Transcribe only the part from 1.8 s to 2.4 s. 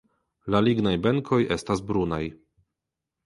brunaj.